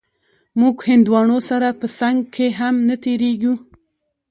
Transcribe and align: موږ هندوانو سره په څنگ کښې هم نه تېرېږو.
موږ 0.59 0.75
هندوانو 0.89 1.37
سره 1.49 1.67
په 1.79 1.87
څنگ 1.97 2.19
کښې 2.33 2.47
هم 2.59 2.75
نه 2.87 2.95
تېرېږو. 3.03 3.53